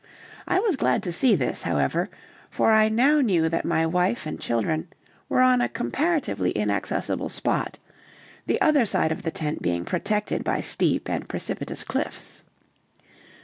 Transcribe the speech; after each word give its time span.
I 0.47 0.59
was 0.59 0.77
glad 0.77 1.03
to 1.03 1.11
see 1.11 1.35
this, 1.35 1.61
however, 1.61 2.09
for 2.49 2.71
I 2.71 2.89
now 2.89 3.21
knew 3.21 3.47
that 3.49 3.65
my 3.65 3.85
wife 3.85 4.25
and 4.25 4.41
children 4.41 4.87
were 5.29 5.41
on 5.41 5.61
a 5.61 5.69
comparatively 5.69 6.49
inaccessible 6.57 7.29
spot, 7.29 7.77
the 8.47 8.59
other 8.61 8.87
side 8.87 9.11
of 9.11 9.21
the 9.21 9.29
tent 9.29 9.61
being 9.61 9.85
protected 9.85 10.43
by 10.43 10.59
steep 10.61 11.07
and 11.07 11.29
precipitous 11.29 11.83
cliffs. 11.83 12.41